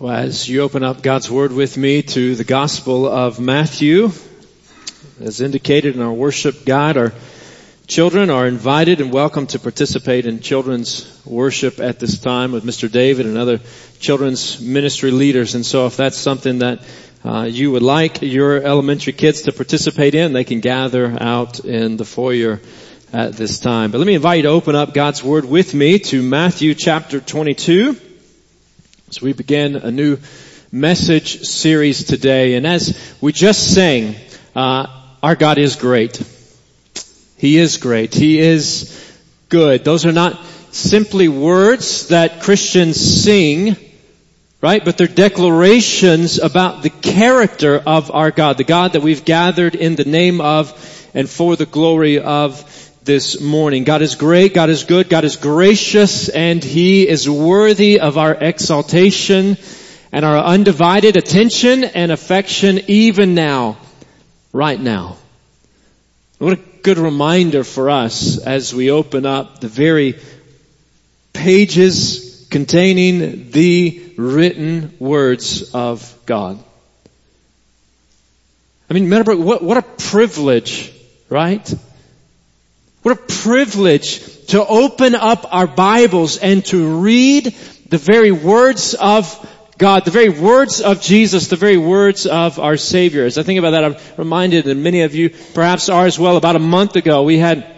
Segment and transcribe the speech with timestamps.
[0.00, 4.12] Well, as you open up God's Word with me to the Gospel of Matthew,
[5.20, 7.12] as indicated in our worship guide, our
[7.88, 12.88] children are invited and welcome to participate in children's worship at this time with Mr.
[12.88, 13.58] David and other
[13.98, 15.56] children's ministry leaders.
[15.56, 16.80] And so if that's something that
[17.24, 21.96] uh, you would like your elementary kids to participate in, they can gather out in
[21.96, 22.60] the foyer
[23.12, 23.90] at this time.
[23.90, 27.18] But let me invite you to open up God's Word with me to Matthew chapter
[27.18, 28.07] 22.
[29.10, 30.18] So we begin a new
[30.70, 34.16] message series today, and as we just sang,
[34.54, 34.86] uh,
[35.22, 36.22] our God is great.
[37.38, 38.14] He is great.
[38.14, 38.94] He is
[39.48, 39.82] good.
[39.82, 40.38] Those are not
[40.72, 43.76] simply words that Christians sing,
[44.60, 44.84] right?
[44.84, 49.96] But they're declarations about the character of our God, the God that we've gathered in
[49.96, 50.70] the name of
[51.14, 52.62] and for the glory of
[53.08, 53.84] this morning.
[53.84, 58.34] God is great, God is good, God is gracious, and He is worthy of our
[58.34, 59.56] exaltation
[60.12, 63.78] and our undivided attention and affection even now,
[64.52, 65.16] right now.
[66.36, 70.18] What a good reminder for us as we open up the very
[71.32, 76.62] pages containing the written words of God.
[78.90, 80.92] I mean, remember, what, what a privilege,
[81.30, 81.66] right?
[83.08, 87.44] What a privilege to open up our Bibles and to read
[87.88, 89.24] the very words of
[89.78, 93.24] God, the very words of Jesus, the very words of our Savior.
[93.24, 96.36] As I think about that, I'm reminded, and many of you perhaps are as well,
[96.36, 97.77] about a month ago we had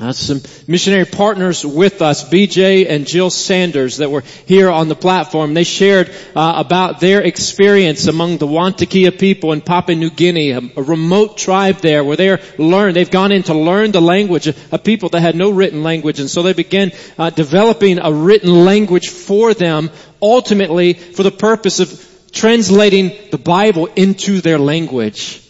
[0.00, 4.94] uh, some missionary partners with us, BJ and Jill Sanders, that were here on the
[4.94, 5.52] platform.
[5.52, 10.60] They shared uh, about their experience among the Wantakia people in Papua New Guinea, a,
[10.76, 12.96] a remote tribe there, where they learned.
[12.96, 16.30] They've gone in to learn the language of people that had no written language, and
[16.30, 19.90] so they began uh, developing a written language for them,
[20.22, 25.46] ultimately for the purpose of translating the Bible into their language.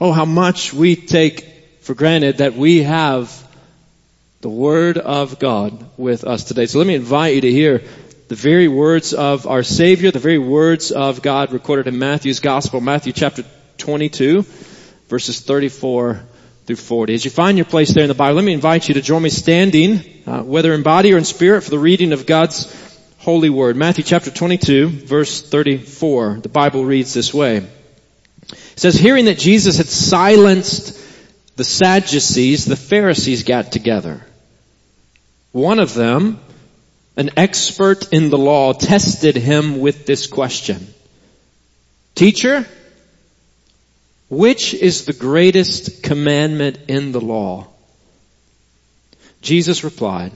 [0.00, 1.49] Oh, how much we take
[1.90, 3.44] for granted that we have
[4.42, 6.66] the Word of God with us today.
[6.66, 7.82] So let me invite you to hear
[8.28, 12.80] the very words of our Savior, the very words of God recorded in Matthew's Gospel,
[12.80, 13.44] Matthew chapter
[13.78, 14.42] 22,
[15.08, 16.22] verses 34
[16.66, 17.12] through 40.
[17.12, 19.24] As you find your place there in the Bible, let me invite you to join
[19.24, 22.72] me standing, uh, whether in body or in spirit, for the reading of God's
[23.18, 23.74] holy word.
[23.74, 26.38] Matthew chapter 22, verse 34.
[26.40, 27.56] The Bible reads this way.
[27.56, 30.99] It says, hearing that Jesus had silenced
[31.60, 34.24] the Sadducees, the Pharisees got together.
[35.52, 36.40] One of them,
[37.18, 40.86] an expert in the law, tested him with this question.
[42.14, 42.66] Teacher,
[44.30, 47.66] which is the greatest commandment in the law?
[49.42, 50.32] Jesus replied,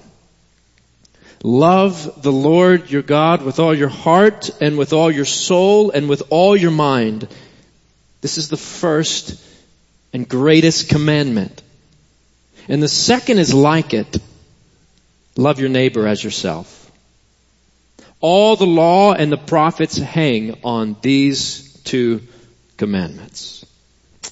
[1.43, 6.07] Love the Lord your God with all your heart and with all your soul and
[6.07, 7.27] with all your mind.
[8.21, 9.41] This is the first
[10.15, 11.61] and greatest commandment.
[12.69, 14.17] And the second is like it.
[15.37, 16.81] Love your neighbor as yourself.
[18.21, 22.23] All the law and the prophets hang on these two
[22.77, 23.67] commandments.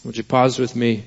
[0.04, 1.04] Would you pause with me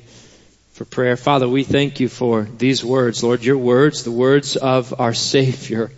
[0.74, 1.16] for prayer?
[1.16, 5.90] Father, we thank you for these words, Lord, your words, the words of our Savior,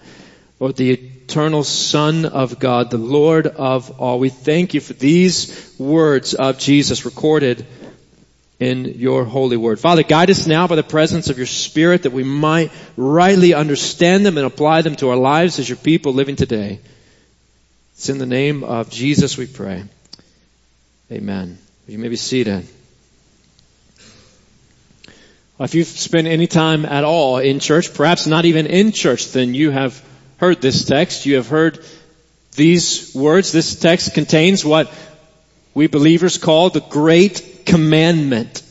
[0.60, 4.20] Lord, the eternal Son of God, the Lord of all.
[4.20, 7.66] We thank you for these words of Jesus recorded
[8.59, 9.79] in your holy word.
[9.79, 14.25] Father, guide us now by the presence of your Spirit that we might rightly understand
[14.25, 16.79] them and apply them to our lives as your people living today.
[17.94, 19.84] It's in the name of Jesus we pray.
[21.12, 21.57] Amen.
[21.88, 22.68] You may be seated.
[25.59, 29.56] If you've spent any time at all in church, perhaps not even in church, then
[29.56, 30.03] you have
[30.38, 31.25] heard this text.
[31.25, 31.84] You have heard
[32.56, 33.51] these words.
[33.51, 34.91] This text contains what
[35.78, 38.64] we believers call the great commandment.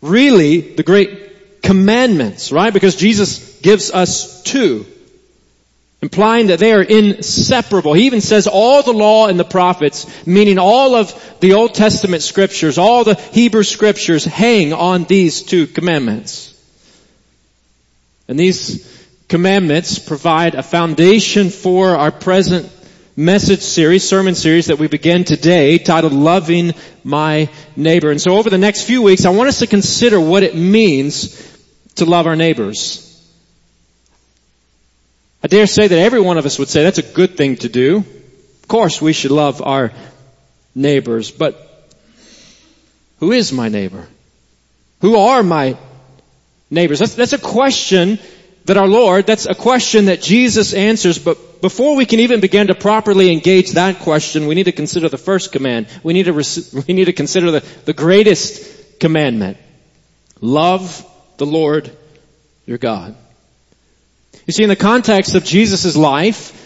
[0.00, 2.72] Really, the great commandments, right?
[2.72, 4.86] Because Jesus gives us two.
[6.00, 7.92] Implying that they are inseparable.
[7.92, 12.22] He even says all the law and the prophets, meaning all of the Old Testament
[12.22, 16.58] scriptures, all the Hebrew scriptures hang on these two commandments.
[18.28, 18.90] And these
[19.28, 22.73] commandments provide a foundation for our present
[23.16, 26.72] message series, sermon series that we begin today titled Loving
[27.04, 28.10] My Neighbor.
[28.10, 31.40] And so over the next few weeks, I want us to consider what it means
[31.96, 33.00] to love our neighbors.
[35.44, 37.68] I dare say that every one of us would say that's a good thing to
[37.68, 37.98] do.
[37.98, 39.92] Of course we should love our
[40.74, 41.60] neighbors, but
[43.20, 44.08] who is my neighbor?
[45.02, 45.76] Who are my
[46.68, 46.98] neighbors?
[46.98, 48.18] That's, that's a question
[48.64, 52.68] that our Lord, that's a question that Jesus answers, but before we can even begin
[52.68, 55.86] to properly engage that question, we need to consider the first command.
[56.02, 56.32] We need to,
[56.86, 59.58] we need to consider the, the greatest commandment.
[60.40, 61.06] Love
[61.36, 61.90] the Lord
[62.66, 63.14] your God.
[64.46, 66.60] You see, in the context of Jesus' life,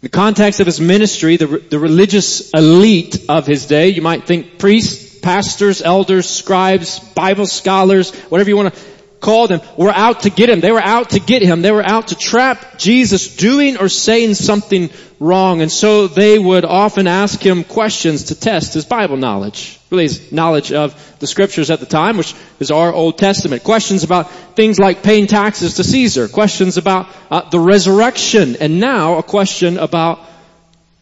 [0.00, 4.58] the context of his ministry, the, the religious elite of his day, you might think
[4.58, 8.80] priests, pastors, elders, scribes, Bible scholars, whatever you want to
[9.20, 10.60] call him were out to get him.
[10.60, 11.62] They were out to get him.
[11.62, 15.60] They were out to trap Jesus doing or saying something wrong.
[15.60, 19.78] And so they would often ask him questions to test his Bible knowledge.
[19.90, 23.62] Really his knowledge of the scriptures at the time, which is our Old Testament.
[23.62, 26.26] Questions about things like paying taxes to Caesar.
[26.28, 28.56] Questions about uh, the resurrection.
[28.56, 30.20] And now a question about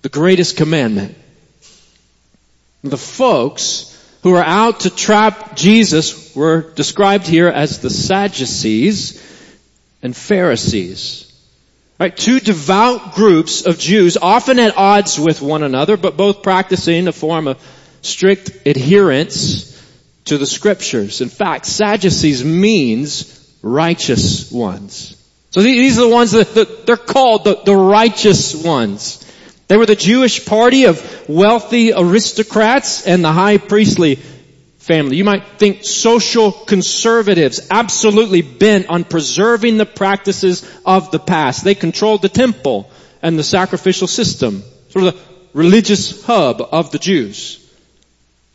[0.03, 1.17] the greatest commandment.
[2.82, 9.23] The folks who are out to trap Jesus were described here as the Sadducees
[10.03, 11.25] and Pharisees.
[11.99, 17.09] Right, two devout groups of Jews, often at odds with one another, but both practicing
[17.09, 17.61] a form of
[18.03, 19.75] strict adherence
[20.26, 21.21] to the scriptures.
[21.21, 25.17] In fact, Sadducees means righteous ones.
[25.50, 29.25] So these are the ones that, that they're called the, the righteous ones.
[29.69, 34.17] They were the Jewish party of wealthy aristocrats and the high priestly
[34.79, 35.17] family.
[35.19, 41.65] You might think social conservatives absolutely bent on preserving the practices of the past.
[41.65, 45.20] They controlled the temple and the sacrificial system, sort of the
[45.53, 47.62] religious hub of the Jews.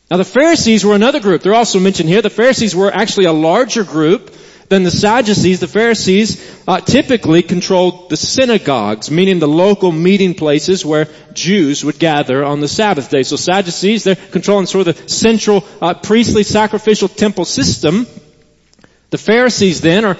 [0.09, 1.43] Now the Pharisees were another group.
[1.43, 2.23] They're also mentioned here.
[2.23, 4.33] The Pharisees were actually a larger group
[4.69, 10.85] than the Sadducees, the Pharisees uh, typically controlled the synagogues, meaning the local meeting places
[10.85, 13.23] where Jews would gather on the Sabbath day.
[13.23, 18.07] So Sadducees, they're controlling sort of the central uh, priestly sacrificial temple system.
[19.09, 20.17] The Pharisees then are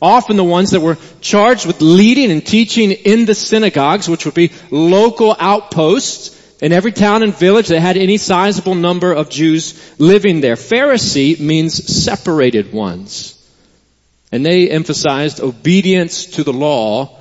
[0.00, 4.34] often the ones that were charged with leading and teaching in the synagogues, which would
[4.34, 9.98] be local outposts in every town and village that had any sizable number of Jews
[9.98, 10.56] living there.
[10.56, 13.39] Pharisee means separated ones.
[14.32, 17.18] And they emphasized obedience to the law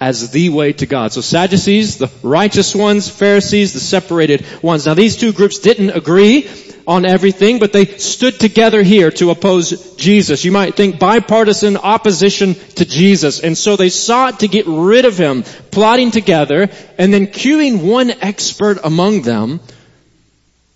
[0.00, 1.12] as the way to God.
[1.12, 4.86] So Sadducees, the righteous ones, Pharisees, the separated ones.
[4.86, 6.48] Now these two groups didn't agree
[6.86, 10.44] on everything, but they stood together here to oppose Jesus.
[10.44, 13.40] You might think bipartisan opposition to Jesus.
[13.40, 18.10] And so they sought to get rid of him, plotting together, and then cueing one
[18.10, 19.60] expert among them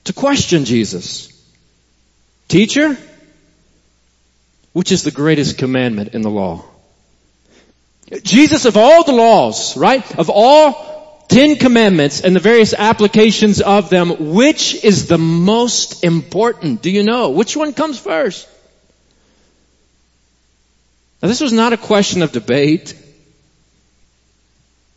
[0.04, 1.28] to question Jesus.
[2.48, 2.98] Teacher,
[4.72, 6.64] which is the greatest commandment in the law?
[8.22, 10.18] Jesus of all the laws, right?
[10.18, 16.82] Of all Ten Commandments and the various applications of them, which is the most important?
[16.82, 17.30] Do you know?
[17.30, 18.46] Which one comes first?
[21.22, 22.92] Now this was not a question of debate.
[22.92, 22.98] In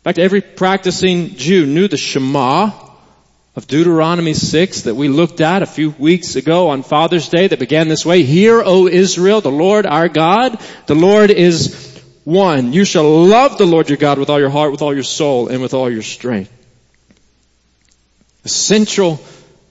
[0.04, 2.70] fact, every practicing Jew knew the Shema,
[3.56, 7.58] of Deuteronomy 6 that we looked at a few weeks ago on Father's Day that
[7.58, 8.22] began this way.
[8.22, 12.74] Hear, O Israel, the Lord our God, the Lord is one.
[12.74, 15.48] You shall love the Lord your God with all your heart, with all your soul,
[15.48, 16.52] and with all your strength.
[18.44, 19.20] A central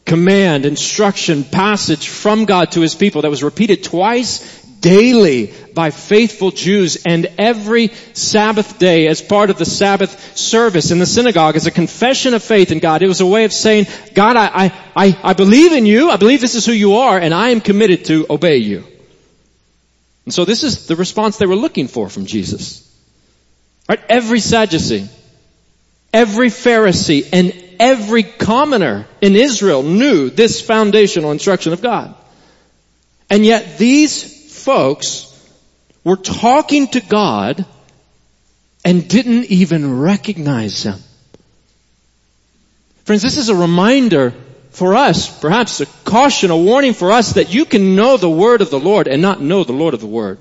[0.03, 6.51] command, instruction, passage from God to His people that was repeated twice daily by faithful
[6.51, 11.65] Jews and every Sabbath day as part of the Sabbath service in the synagogue as
[11.65, 13.01] a confession of faith in God.
[13.01, 16.11] It was a way of saying, God, I, I, I believe in you.
[16.11, 18.83] I believe this is who you are and I am committed to obey you.
[20.25, 22.83] And so this is the response they were looking for from Jesus.
[23.89, 24.01] Right?
[24.07, 25.09] Every Sadducee,
[26.13, 32.13] every Pharisee, and every commoner in Israel knew this foundational instruction of God.
[33.31, 34.34] And yet these
[34.65, 35.31] folks
[36.03, 37.65] were talking to God
[38.83, 40.99] and didn't even recognize Him.
[43.05, 44.33] Friends, this is a reminder
[44.71, 48.61] for us, perhaps a caution, a warning for us that you can know the Word
[48.61, 50.39] of the Lord and not know the Lord of the Word.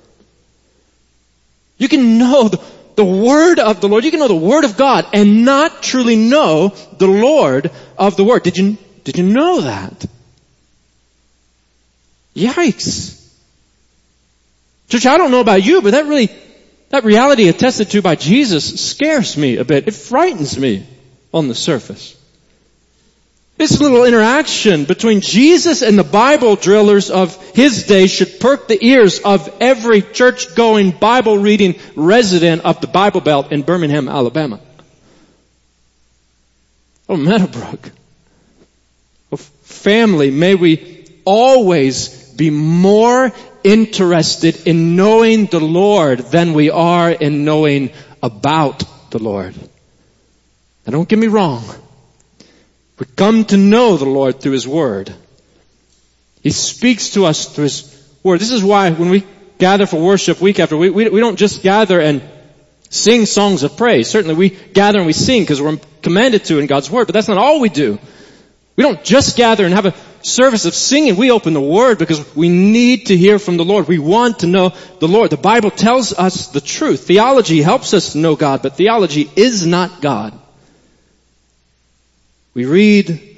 [1.76, 2.60] You can know the,
[2.96, 6.16] the Word of the Lord, you can know the Word of God and not truly
[6.16, 8.42] know the Lord of the Word.
[8.42, 10.06] Did you, did you know that?
[12.34, 13.23] Yikes.
[14.94, 16.28] Church, I don't know about you, but that really,
[16.90, 19.88] that reality attested to by Jesus scares me a bit.
[19.88, 20.86] It frightens me
[21.32, 22.16] on the surface.
[23.56, 28.78] This little interaction between Jesus and the Bible drillers of his day should perk the
[28.86, 34.60] ears of every church-going, Bible-reading resident of the Bible Belt in Birmingham, Alabama.
[37.08, 37.90] Oh, Meadowbrook.
[39.32, 43.32] Oh, family, may we always be more
[43.64, 47.90] interested in knowing the Lord than we are in knowing
[48.22, 49.56] about the Lord.
[50.86, 51.64] Now don't get me wrong.
[52.98, 55.12] We come to know the Lord through His Word.
[56.42, 58.38] He speaks to us through His Word.
[58.38, 59.24] This is why when we
[59.58, 62.22] gather for worship week after week, we, we don't just gather and
[62.90, 64.08] sing songs of praise.
[64.08, 67.28] Certainly we gather and we sing because we're commanded to in God's Word, but that's
[67.28, 67.98] not all we do.
[68.76, 69.94] We don't just gather and have a
[70.24, 71.16] service of singing.
[71.16, 73.88] We open the Word because we need to hear from the Lord.
[73.88, 75.30] We want to know the Lord.
[75.30, 77.06] The Bible tells us the truth.
[77.06, 80.38] Theology helps us know God, but theology is not God.
[82.54, 83.36] We read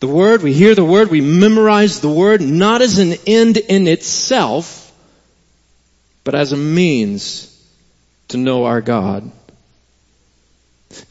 [0.00, 3.88] the Word, we hear the Word, we memorize the Word, not as an end in
[3.88, 4.92] itself,
[6.24, 7.50] but as a means
[8.28, 9.30] to know our God.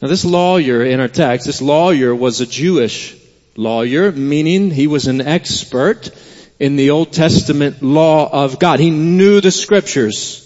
[0.00, 3.16] Now this lawyer in our text, this lawyer was a Jewish
[3.56, 6.10] lawyer, meaning he was an expert
[6.58, 8.80] in the Old Testament law of God.
[8.80, 10.40] He knew the scriptures,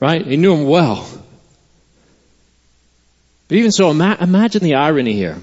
[0.00, 0.24] right?
[0.26, 1.08] He knew them well.
[3.48, 5.38] But even so, imagine the irony here.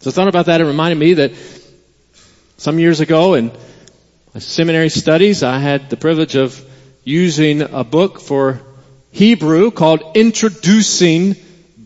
[0.00, 0.60] So I thought about that.
[0.60, 1.32] It reminded me that
[2.58, 3.52] some years ago in
[4.38, 6.62] seminary studies, I had the privilege of
[7.04, 8.60] using a book for
[9.12, 11.36] Hebrew called Introducing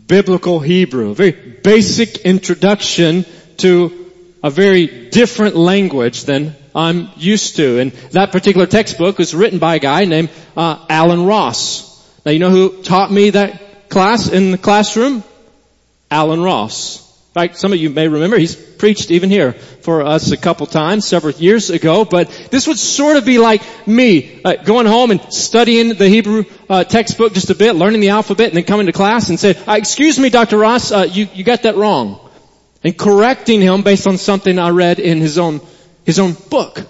[0.06, 1.10] Biblical Hebrew.
[1.10, 3.24] A very basic introduction
[3.58, 4.06] to
[4.42, 7.78] a very different language than I'm used to.
[7.78, 11.86] And that particular textbook was written by a guy named uh, Allen Ross.
[12.24, 15.22] Now you know who taught me that class in the classroom?
[16.10, 20.32] Allen Ross In fact, some of you may remember he's preached even here for us
[20.32, 22.04] a couple times, several years ago.
[22.04, 26.44] But this would sort of be like me uh, going home and studying the Hebrew
[26.68, 29.54] uh, textbook just a bit, learning the alphabet, and then coming to class and say,
[29.66, 30.56] uh, "Excuse me, Dr.
[30.56, 32.20] Ross, uh, you you got that wrong,"
[32.84, 35.60] and correcting him based on something I read in his own
[36.04, 36.80] his own book.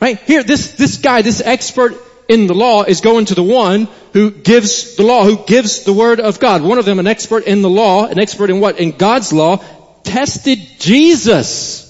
[0.00, 1.94] Right here, this this guy, this expert
[2.28, 5.92] in the law is going to the one who gives the law, who gives the
[5.92, 6.62] word of God.
[6.62, 8.78] One of them, an expert in the law, an expert in what?
[8.78, 9.56] In God's law,
[10.04, 11.86] tested Jesus.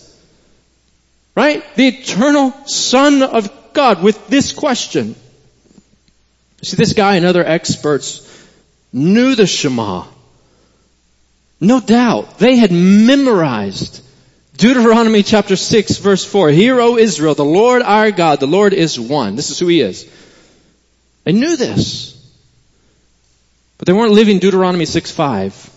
[1.34, 1.62] Right?
[1.76, 5.14] The eternal son of God with this question.
[6.62, 8.24] See, this guy and other experts
[8.92, 10.04] knew the Shema.
[11.60, 12.38] No doubt.
[12.38, 14.04] They had memorized
[14.56, 16.50] Deuteronomy chapter 6 verse 4.
[16.50, 19.36] Hear, O Israel, the Lord our God, the Lord is one.
[19.36, 20.08] This is who He is.
[21.24, 22.14] They knew this.
[23.78, 25.70] But they weren't living Deuteronomy 6 5.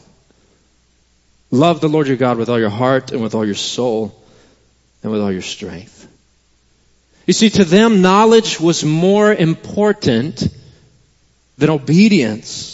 [1.51, 4.15] Love the Lord your God with all your heart and with all your soul
[5.03, 6.07] and with all your strength.
[7.27, 10.47] You see, to them, knowledge was more important
[11.57, 12.70] than obedience.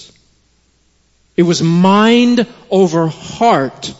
[1.38, 3.94] It was mind over heart.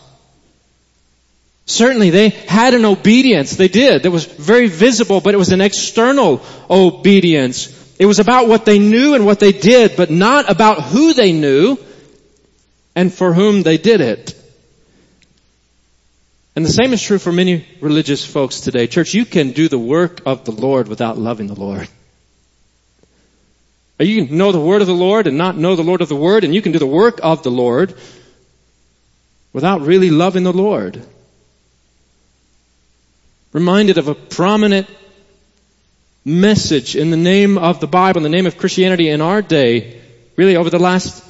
[1.66, 3.54] Certainly they had an obedience.
[3.54, 4.02] They did.
[4.02, 7.74] That was very visible, but it was an external obedience.
[7.98, 11.32] It was about what they knew and what they did, but not about who they
[11.32, 11.78] knew
[12.96, 14.34] and for whom they did it.
[16.56, 18.88] And the same is true for many religious folks today.
[18.88, 21.88] Church, you can do the work of the Lord without loving the Lord.
[23.98, 26.16] You can know the word of the Lord and not know the Lord of the
[26.16, 27.94] word, and you can do the work of the Lord
[29.52, 31.02] without really loving the Lord.
[33.52, 34.88] Reminded of a prominent
[36.24, 40.00] message in the name of the Bible, in the name of Christianity in our day,
[40.36, 41.24] really over the last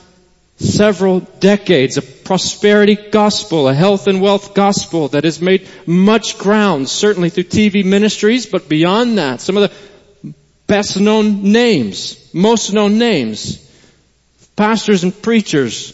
[0.58, 6.88] several decades, a prosperity gospel, a health and wealth gospel that has made much ground,
[6.88, 9.76] certainly through TV ministries, but beyond that, some of the
[10.68, 13.58] best known names, most known names,
[14.54, 15.92] pastors and preachers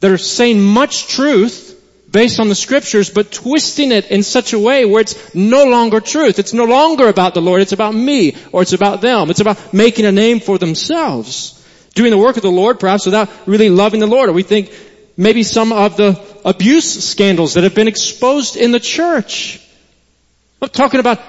[0.00, 1.72] that are saying much truth
[2.10, 6.00] based on the scriptures, but twisting it in such a way where it's no longer
[6.00, 6.38] truth.
[6.38, 7.60] It's no longer about the Lord.
[7.60, 9.30] It's about me or it's about them.
[9.30, 11.60] It's about making a name for themselves.
[11.94, 14.28] Doing the work of the Lord perhaps without really loving the Lord.
[14.28, 14.72] Or we think
[15.16, 19.60] maybe some of the abuse scandals that have been exposed in the church.
[20.62, 21.20] I'm talking about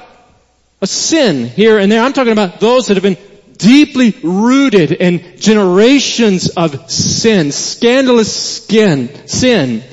[0.82, 2.02] a sin here and there.
[2.02, 3.18] I'm talking about those that have been
[3.58, 9.84] deeply rooted in generations of sin, scandalous skin, sin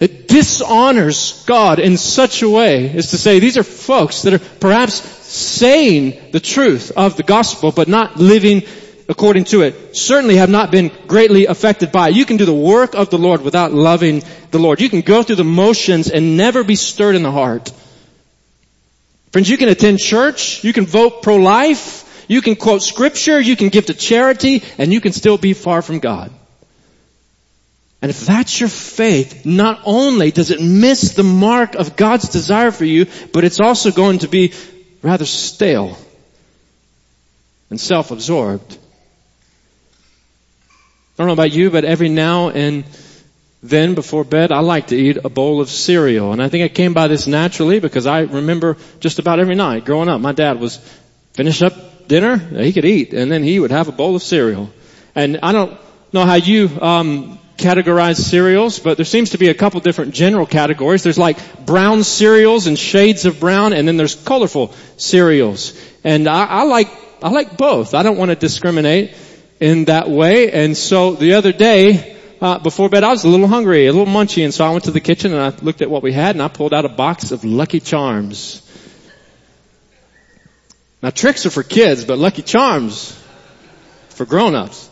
[0.00, 4.38] that dishonors God in such a way as to say these are folks that are
[4.38, 8.62] perhaps saying the truth of the gospel but not living
[9.10, 9.94] according to it.
[9.94, 12.14] Certainly have not been greatly affected by it.
[12.14, 14.80] You can do the work of the Lord without loving the Lord.
[14.80, 17.70] You can go through the motions and never be stirred in the heart.
[19.32, 23.68] Friends, you can attend church, you can vote pro-life, you can quote scripture, you can
[23.68, 26.32] give to charity, and you can still be far from God.
[28.02, 32.70] And if that's your faith, not only does it miss the mark of God's desire
[32.70, 34.52] for you, but it's also going to be
[35.02, 35.98] rather stale
[37.68, 38.78] and self-absorbed.
[40.72, 40.76] I
[41.18, 42.84] don't know about you, but every now and
[43.62, 46.32] then before bed, I like to eat a bowl of cereal.
[46.32, 49.84] And I think I came by this naturally because I remember just about every night
[49.84, 50.78] growing up, my dad was
[51.34, 54.70] finish up dinner, he could eat, and then he would have a bowl of cereal.
[55.14, 55.78] And I don't
[56.12, 60.46] know how you um, categorize cereals, but there seems to be a couple different general
[60.46, 61.02] categories.
[61.02, 65.78] There's like brown cereals and shades of brown, and then there's colorful cereals.
[66.02, 66.88] And I, I like
[67.22, 67.94] I like both.
[67.94, 69.14] I don't want to discriminate
[69.60, 70.50] in that way.
[70.50, 74.12] And so the other day, uh, before bed, I was a little hungry, a little
[74.12, 76.34] munchy, and so I went to the kitchen and I looked at what we had,
[76.34, 78.66] and I pulled out a box of Lucky Charms.
[81.02, 83.18] Now tricks are for kids, but Lucky Charms
[84.10, 84.88] for grown-ups.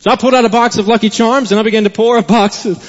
[0.00, 2.22] So I pulled out a box of Lucky Charms and I began to pour a
[2.22, 2.82] box of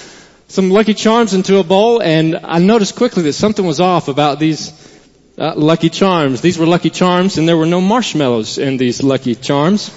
[0.47, 4.39] some Lucky Charms into a bowl, and I noticed quickly that something was off about
[4.39, 4.71] these
[5.37, 6.41] uh, Lucky Charms.
[6.41, 9.89] These were Lucky Charms, and there were no marshmallows in these Lucky Charms.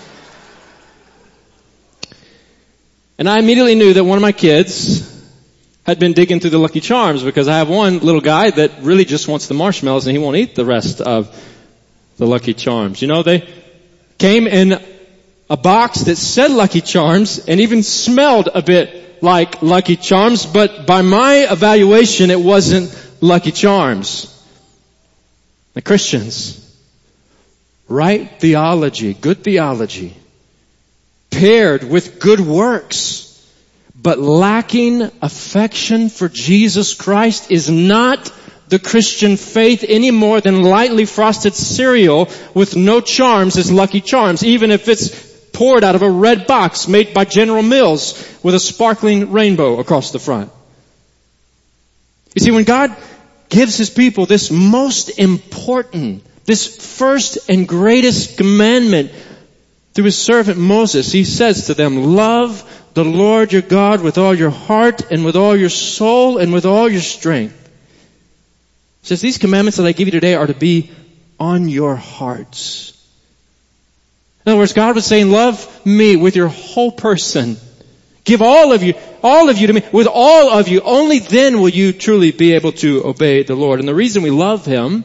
[3.19, 5.13] And I immediately knew that one of my kids
[5.85, 9.05] had been digging through the Lucky Charms because I have one little guy that really
[9.05, 11.35] just wants the marshmallows and he won't eat the rest of
[12.19, 13.01] the Lucky Charms.
[13.01, 13.49] You know, they
[14.19, 14.83] came in
[15.49, 20.87] a box that said Lucky Charms and even smelled a bit like Lucky Charms, but
[20.87, 24.33] by my evaluation, it wasn't Lucky Charms.
[25.75, 26.63] The Christians,
[27.89, 30.17] right theology, good theology,
[31.37, 33.23] paired with good works,
[33.95, 38.33] but lacking affection for Jesus Christ is not
[38.69, 44.45] the Christian faith any more than lightly frosted cereal with no charms is Lucky Charms,
[44.45, 45.11] even if it's
[45.52, 50.12] poured out of a red box made by General Mills with a sparkling rainbow across
[50.12, 50.50] the front.
[52.35, 52.97] You see, when God
[53.50, 59.12] gives His people this most important, this first and greatest commandment
[59.97, 62.62] through His servant Moses, He says to them, love
[62.93, 66.67] the Lord your God with all your heart and with all your soul and with
[66.67, 67.55] all your strength.
[69.00, 70.91] He says, these commandments that I give you today are to be
[71.41, 72.93] on your hearts.
[74.45, 77.56] In other words, God was saying, love me with your whole person.
[78.25, 80.82] Give all of you, all of you to me, with all of you.
[80.82, 83.80] Only then will you truly be able to obey the Lord.
[83.80, 85.04] And the reason we love Him,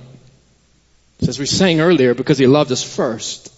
[1.25, 3.50] as we sang earlier, because He loved us first.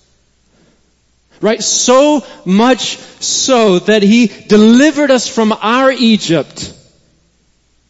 [1.43, 1.61] Right?
[1.61, 6.73] So much so that He delivered us from our Egypt.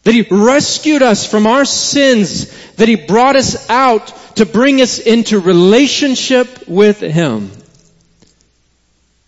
[0.02, 2.50] That He rescued us from our sins.
[2.72, 7.52] That He brought us out to bring us into relationship with Him.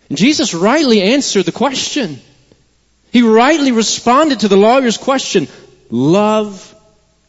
[0.09, 2.19] And Jesus rightly answered the question.
[3.13, 5.47] He rightly responded to the lawyer's question.
[5.89, 6.75] Love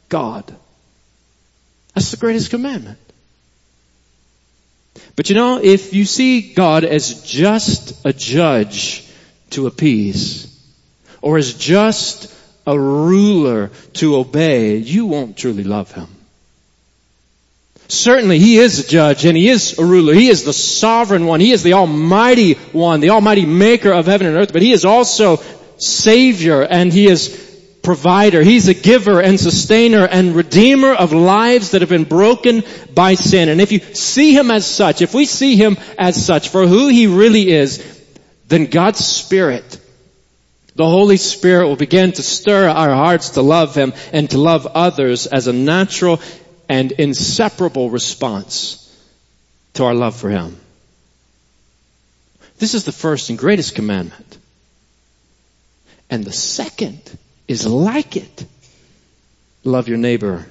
[0.09, 0.53] God.
[1.95, 2.99] That's the greatest commandment.
[5.17, 9.09] But you know, if you see God as just a judge
[9.51, 10.47] to appease,
[11.23, 12.35] or as just
[12.67, 16.09] a ruler to obey, you won't truly love Him.
[17.89, 20.13] Certainly He is a judge and He is a ruler.
[20.13, 21.41] He is the sovereign one.
[21.41, 24.85] He is the almighty one, the almighty maker of heaven and earth, but He is
[24.85, 25.41] also
[25.79, 27.48] Savior and He is
[27.89, 28.43] provider.
[28.43, 33.49] He's a giver and sustainer and redeemer of lives that have been broken by sin.
[33.49, 36.89] And if you see Him as such, if we see Him as such for who
[36.89, 37.83] He really is,
[38.47, 39.81] then God's Spirit,
[40.75, 44.67] the Holy Spirit will begin to stir our hearts to love Him and to love
[44.67, 46.21] others as a natural
[46.69, 48.85] and inseparable response
[49.73, 50.61] to our love for Him.
[52.59, 54.37] This is the first and greatest commandment.
[56.11, 57.01] And the second
[57.49, 58.45] is like it.
[59.65, 60.47] Love your neighbor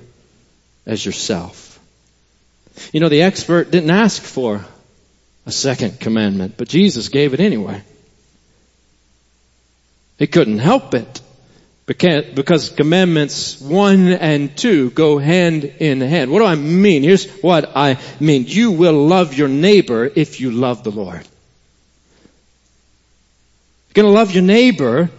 [0.85, 1.79] as yourself.
[2.91, 4.65] You know, the expert didn't ask for
[5.45, 7.81] a second commandment, but Jesus gave it anyway.
[10.17, 11.21] He couldn't help it
[11.85, 16.31] because commandments one and two go hand in hand.
[16.31, 17.03] What do I mean?
[17.03, 18.45] Here's what I mean.
[18.45, 21.25] You will love your neighbor if you love the Lord.
[23.95, 25.09] You're gonna love your neighbor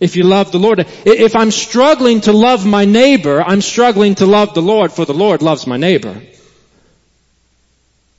[0.00, 0.86] if you love the Lord.
[1.04, 5.14] If I'm struggling to love my neighbor, I'm struggling to love the Lord, for the
[5.14, 6.20] Lord loves my neighbor.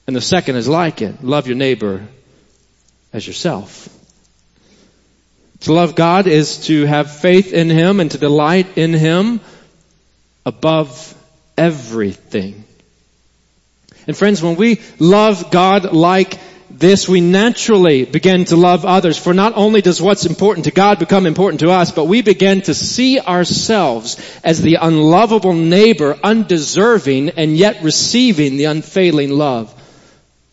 [0.07, 1.23] And the second is like it.
[1.23, 2.07] Love your neighbor
[3.13, 3.89] as yourself.
[5.61, 9.41] To love God is to have faith in Him and to delight in Him
[10.45, 11.13] above
[11.57, 12.63] everything.
[14.07, 16.39] And friends, when we love God like
[16.79, 19.17] this, we naturally begin to love others.
[19.17, 22.61] For not only does what's important to God become important to us, but we begin
[22.61, 29.73] to see ourselves as the unlovable neighbor, undeserving and yet receiving the unfailing love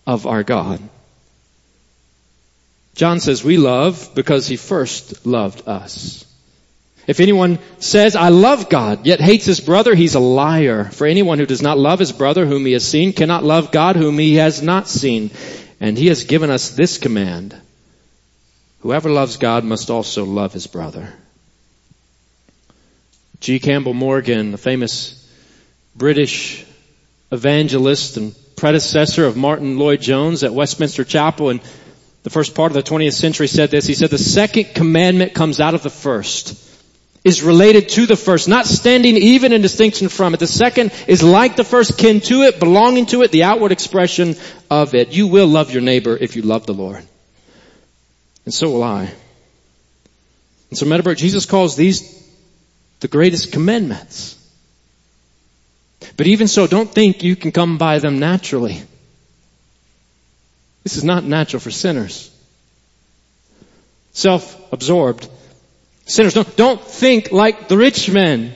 [0.07, 0.81] of our God.
[2.97, 6.25] John says we love because he first loved us.
[7.07, 10.85] If anyone says, I love God, yet hates his brother, he's a liar.
[10.85, 13.95] For anyone who does not love his brother whom he has seen cannot love God
[13.95, 15.31] whom he has not seen.
[15.81, 17.55] And he has given us this command.
[18.81, 21.12] Whoever loves God must also love his brother.
[23.41, 23.59] G.
[23.59, 25.23] Campbell Morgan, the famous
[25.95, 26.65] British
[27.31, 31.61] evangelist and predecessor of Martyn Lloyd-Jones at Westminster Chapel in
[32.23, 33.87] the first part of the 20th century said this.
[33.87, 36.65] He said, the second commandment comes out of the first
[37.27, 40.39] is related to the first, not standing even in distinction from it.
[40.39, 44.37] The second is like the first, kin to it, belonging to it, the outward expression
[44.71, 45.12] of it.
[45.12, 47.05] You will love your neighbor if you love the Lord.
[48.45, 49.11] And so will I.
[50.71, 52.15] And so Meadowbrook, Jesus calls these
[53.01, 54.39] the greatest commandments.
[56.17, 58.85] But even so, don't think you can come by them naturally.
[60.85, 62.31] This is not natural for sinners.
[64.12, 65.29] Self-absorbed
[66.07, 68.53] Sinners, don't, don't think like the rich man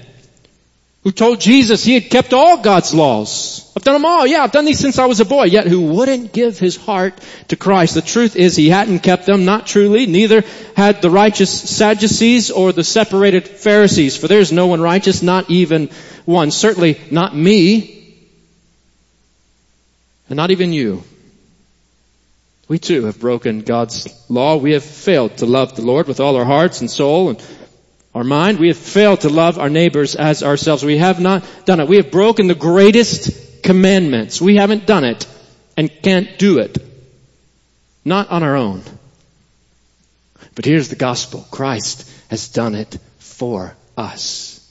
[1.02, 3.72] who told Jesus he had kept all God's laws.
[3.76, 4.26] I've done them all.
[4.26, 5.44] Yeah, I've done these since I was a boy.
[5.44, 7.94] Yet who wouldn't give his heart to Christ.
[7.94, 10.06] The truth is he hadn't kept them, not truly.
[10.06, 10.44] Neither
[10.76, 14.16] had the righteous Sadducees or the separated Pharisees.
[14.16, 15.88] For there's no one righteous, not even
[16.26, 16.50] one.
[16.50, 18.14] Certainly not me.
[20.28, 21.02] And not even you.
[22.70, 24.54] We too have broken God's law.
[24.56, 27.44] We have failed to love the Lord with all our hearts and soul and
[28.14, 28.60] our mind.
[28.60, 30.84] We have failed to love our neighbors as ourselves.
[30.84, 31.88] We have not done it.
[31.88, 34.40] We have broken the greatest commandments.
[34.40, 35.26] We haven't done it
[35.76, 36.78] and can't do it.
[38.04, 38.82] Not on our own.
[40.54, 41.44] But here's the gospel.
[41.50, 44.64] Christ has done it for us.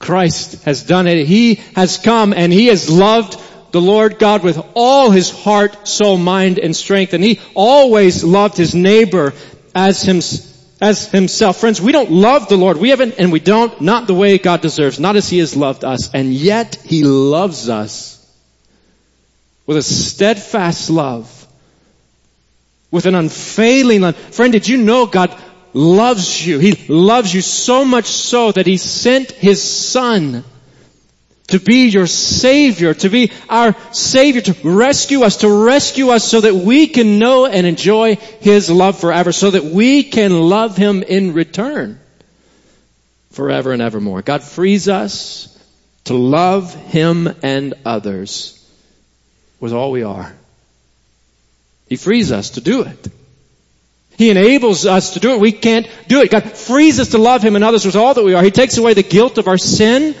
[0.00, 1.28] Christ has done it.
[1.28, 3.40] He has come and He has loved
[3.76, 7.12] the Lord God with all his heart, soul, mind, and strength.
[7.12, 9.34] And he always loved his neighbor
[9.74, 10.22] as, him,
[10.80, 11.58] as himself.
[11.58, 12.78] Friends, we don't love the Lord.
[12.78, 15.84] We haven't, and we don't, not the way God deserves, not as he has loved
[15.84, 16.10] us.
[16.14, 18.16] And yet he loves us
[19.66, 21.46] with a steadfast love,
[22.90, 24.16] with an unfailing love.
[24.16, 25.38] Friend, did you know God
[25.74, 26.60] loves you?
[26.60, 30.44] He loves you so much so that he sent his son
[31.48, 36.40] to be your Savior, to be our Savior, to rescue us, to rescue us so
[36.40, 41.02] that we can know and enjoy His love forever, so that we can love Him
[41.02, 42.00] in return
[43.30, 44.22] forever and evermore.
[44.22, 45.52] God frees us
[46.04, 48.52] to love Him and others
[49.60, 50.34] with all we are.
[51.88, 53.08] He frees us to do it.
[54.18, 55.40] He enables us to do it.
[55.40, 56.30] We can't do it.
[56.30, 58.42] God frees us to love Him and others with all that we are.
[58.42, 60.16] He takes away the guilt of our sin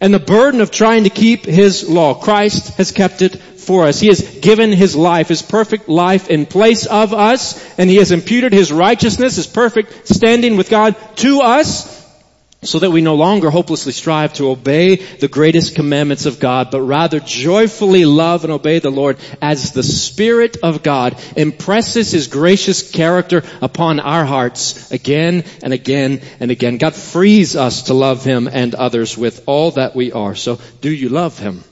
[0.00, 2.14] and the burden of trying to keep His law.
[2.14, 3.98] Christ has kept it for us.
[3.98, 8.12] He has given His life, His perfect life in place of us, and He has
[8.12, 11.95] imputed His righteousness, His perfect standing with God to us,
[12.66, 16.82] so that we no longer hopelessly strive to obey the greatest commandments of God, but
[16.82, 22.90] rather joyfully love and obey the Lord as the Spirit of God impresses His gracious
[22.90, 26.78] character upon our hearts again and again and again.
[26.78, 30.34] God frees us to love Him and others with all that we are.
[30.34, 31.62] So do you love Him?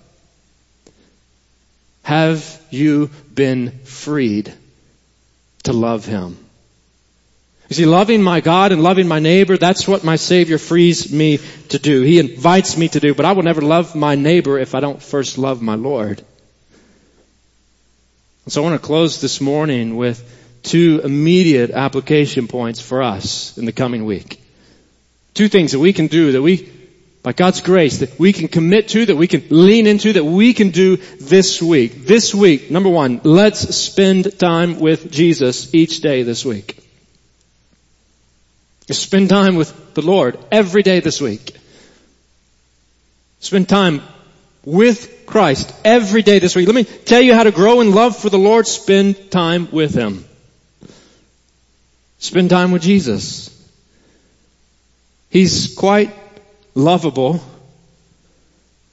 [2.03, 4.53] Have you been freed
[5.65, 6.44] to love Him?
[7.69, 11.39] You see, loving my God and loving my neighbor, that's what my Savior frees me
[11.71, 12.03] to do.
[12.03, 15.03] He invites me to do, but I will never love my neighbor if I don't
[15.03, 16.23] first love my Lord.
[18.49, 20.23] So I want to close this morning with
[20.63, 24.43] two immediate application points for us in the coming week.
[25.33, 26.71] Two things that we can do that we,
[27.23, 30.53] by God's grace, that we can commit to, that we can lean into, that we
[30.53, 32.05] can do this week.
[32.05, 36.84] This week, number one, let's spend time with Jesus each day this week.
[38.91, 41.57] Spend time with the Lord every day this week.
[43.41, 44.03] Spend time
[44.65, 46.67] with Christ every day this week.
[46.67, 48.67] Let me tell you how to grow in love for the Lord.
[48.67, 50.25] Spend time with Him.
[52.19, 53.51] Spend time with Jesus.
[55.31, 56.15] He's quite
[56.75, 57.43] lovable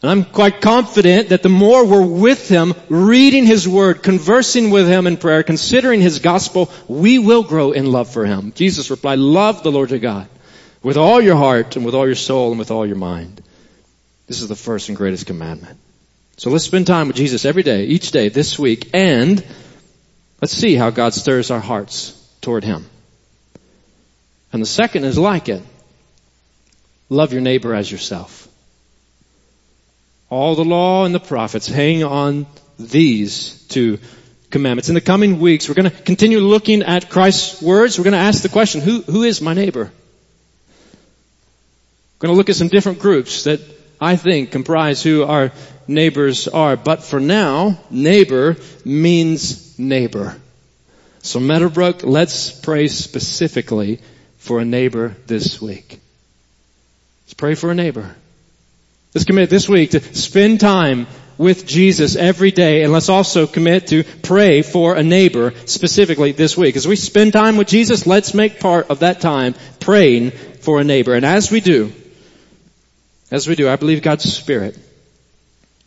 [0.01, 4.87] and I'm quite confident that the more we're with Him, reading His Word, conversing with
[4.87, 8.51] Him in prayer, considering His gospel, we will grow in love for Him.
[8.53, 10.27] Jesus replied, love the Lord your God
[10.81, 13.41] with all your heart and with all your soul and with all your mind.
[14.27, 15.77] This is the first and greatest commandment.
[16.37, 19.43] So let's spend time with Jesus every day, each day, this week, and
[20.41, 22.89] Let's see how God stirs our hearts toward Him.
[24.51, 25.61] And the second is like it.
[27.09, 28.40] Love your neighbor as yourself.
[30.31, 32.47] All the law and the prophets hang on
[32.79, 33.99] these two
[34.49, 34.87] commandments.
[34.87, 37.97] In the coming weeks, we're going to continue looking at Christ's words.
[37.97, 39.91] We're going to ask the question, who, who is my neighbor?
[42.13, 43.59] We're going to look at some different groups that
[43.99, 45.51] I think comprise who our
[45.85, 46.77] neighbors are.
[46.77, 50.37] But for now, neighbor means neighbor.
[51.23, 53.99] So Meadowbrook, let's pray specifically
[54.37, 55.99] for a neighbor this week.
[57.25, 58.15] Let's pray for a neighbor.
[59.13, 61.05] Let's commit this week to spend time
[61.37, 66.55] with Jesus every day and let's also commit to pray for a neighbor specifically this
[66.55, 66.77] week.
[66.77, 70.85] As we spend time with Jesus, let's make part of that time praying for a
[70.85, 71.13] neighbor.
[71.13, 71.91] And as we do,
[73.31, 74.79] as we do, I believe God's Spirit,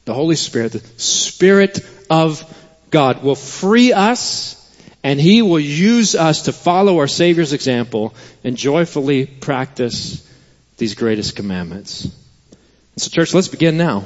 [0.04, 1.78] the Holy Spirit, the Spirit
[2.10, 2.44] of
[2.90, 4.60] God will free us
[5.02, 10.30] and He will use us to follow our Savior's example and joyfully practice
[10.76, 12.14] these greatest commandments.
[12.96, 14.04] So church, let's begin now.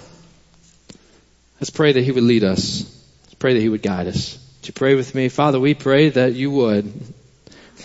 [1.61, 2.83] Let's pray that He would lead us.
[3.25, 4.39] Let's pray that He would guide us.
[4.63, 5.31] You pray with me?
[5.31, 6.93] Father, we pray that you would.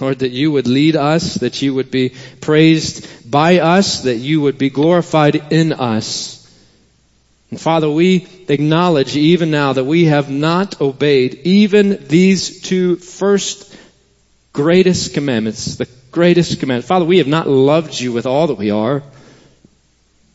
[0.02, 4.42] Lord, that you would lead us, that you would be praised by us, that you
[4.42, 6.40] would be glorified in us.
[7.52, 13.74] And Father, we acknowledge even now that we have not obeyed even these two first
[14.52, 16.86] greatest commandments, the greatest commandment.
[16.86, 19.04] Father, we have not loved you with all that we are.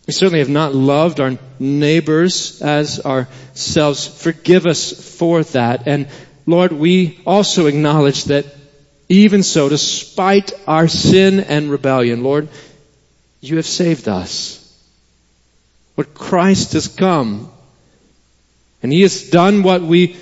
[0.09, 4.07] We certainly have not loved our neighbors as ourselves.
[4.07, 5.87] Forgive us for that.
[5.87, 6.09] And
[6.47, 8.47] Lord, we also acknowledge that
[9.11, 12.49] even so, despite our sin and rebellion, Lord,
[13.43, 14.65] you have saved us.
[15.95, 17.53] Lord, Christ has come.
[18.83, 20.17] And He has done what we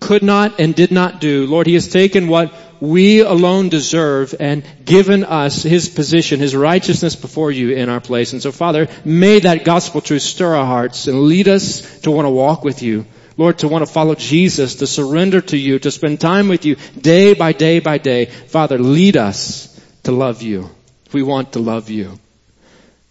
[0.00, 1.46] could not and did not do.
[1.46, 7.16] Lord, He has taken what we alone deserve and given us His position, His righteousness
[7.16, 8.32] before you in our place.
[8.32, 12.26] And so Father, may that gospel truth stir our hearts and lead us to want
[12.26, 13.06] to walk with you.
[13.36, 16.76] Lord, to want to follow Jesus, to surrender to you, to spend time with you
[17.00, 18.24] day by day by day.
[18.24, 20.68] Father, lead us to love you.
[21.12, 22.18] We want to love you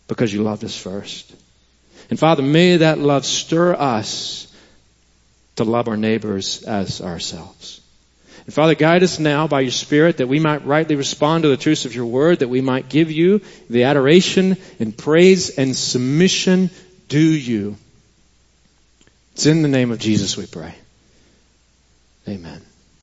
[0.07, 1.33] because you loved us first.
[2.09, 4.53] And Father, may that love stir us
[5.55, 7.81] to love our neighbors as ourselves.
[8.47, 11.57] And Father, guide us now by your Spirit that we might rightly respond to the
[11.57, 16.69] truths of your word, that we might give you the adoration and praise and submission
[17.09, 17.75] due you.
[19.33, 20.73] It's in the name of Jesus we pray.
[22.25, 22.66] Amen.